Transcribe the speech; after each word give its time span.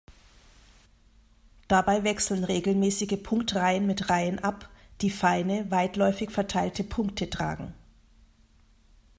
Dabei 1.67 2.03
wechseln 2.03 2.43
regelmäßige 2.43 3.21
Punktreihen 3.21 3.85
mit 3.85 4.09
Reihen 4.09 4.39
ab, 4.39 4.67
die 5.01 5.11
feine, 5.11 5.69
weitläufig 5.69 6.31
verteilte 6.31 6.83
Punkte 6.83 7.29
tragen. 7.29 7.75